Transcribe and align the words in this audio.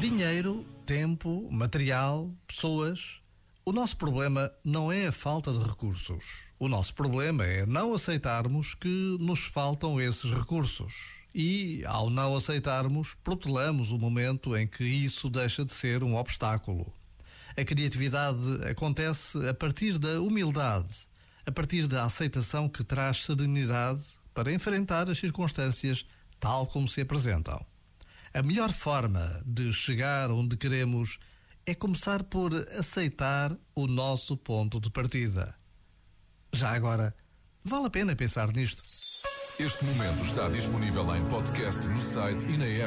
Dinheiro, 0.00 0.66
tempo, 0.84 1.48
material, 1.50 2.30
pessoas. 2.46 3.20
O 3.64 3.72
nosso 3.72 3.96
problema 3.96 4.52
não 4.62 4.92
é 4.92 5.06
a 5.06 5.12
falta 5.12 5.52
de 5.52 5.58
recursos. 5.58 6.24
O 6.58 6.68
nosso 6.68 6.94
problema 6.94 7.44
é 7.44 7.64
não 7.64 7.94
aceitarmos 7.94 8.74
que 8.74 9.16
nos 9.18 9.44
faltam 9.44 10.00
esses 10.00 10.30
recursos. 10.30 10.92
E, 11.34 11.82
ao 11.86 12.10
não 12.10 12.36
aceitarmos, 12.36 13.14
protelamos 13.24 13.90
o 13.90 13.98
momento 13.98 14.56
em 14.56 14.66
que 14.66 14.84
isso 14.84 15.30
deixa 15.30 15.64
de 15.64 15.72
ser 15.72 16.04
um 16.04 16.16
obstáculo. 16.16 16.92
A 17.56 17.64
criatividade 17.64 18.38
acontece 18.70 19.48
a 19.48 19.54
partir 19.54 19.98
da 19.98 20.20
humildade, 20.20 20.94
a 21.46 21.52
partir 21.52 21.86
da 21.86 22.04
aceitação 22.04 22.68
que 22.68 22.84
traz 22.84 23.24
serenidade 23.24 24.02
para 24.34 24.52
enfrentar 24.52 25.08
as 25.08 25.18
circunstâncias 25.18 26.04
tal 26.38 26.66
como 26.66 26.88
se 26.88 27.00
apresentam. 27.00 27.64
A 28.36 28.42
melhor 28.42 28.72
forma 28.72 29.40
de 29.46 29.72
chegar 29.72 30.28
onde 30.28 30.56
queremos 30.56 31.20
é 31.64 31.72
começar 31.72 32.24
por 32.24 32.52
aceitar 32.76 33.56
o 33.76 33.86
nosso 33.86 34.36
ponto 34.36 34.80
de 34.80 34.90
partida. 34.90 35.54
Já 36.52 36.74
agora, 36.74 37.14
vale 37.62 37.86
a 37.86 37.90
pena 37.90 38.16
pensar 38.16 38.52
nisto. 38.52 38.82
Este 39.56 39.84
momento 39.84 40.24
está 40.24 40.48
disponível 40.48 41.14
em 41.14 41.24
podcast 41.28 41.86
no 41.86 42.00
site 42.00 42.46
e 42.46 42.56
na 42.58 42.66
app. 42.66 42.82